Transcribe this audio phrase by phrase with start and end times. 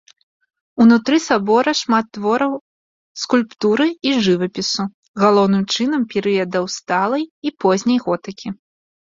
[0.83, 2.53] Унутры сабора шмат твораў
[3.25, 4.83] скульптуры і жывапісу,
[5.25, 8.47] галоўным чынам перыядаў сталай і позняй готыкі.